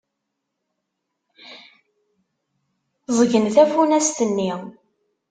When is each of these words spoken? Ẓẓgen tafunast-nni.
Ẓẓgen 3.15 3.45
tafunast-nni. 3.53 4.51